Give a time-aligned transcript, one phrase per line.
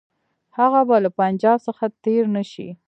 [0.57, 2.67] هغه به له پنجاب څخه تېر نه شي.